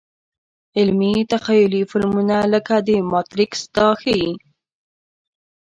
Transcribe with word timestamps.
علمي– 0.77 1.11
تخیلي 1.31 1.83
فلمونه 1.91 2.37
لکه 2.53 2.75
ماتریکس 3.11 3.61
دا 3.75 3.87
ښيي. 4.01 4.27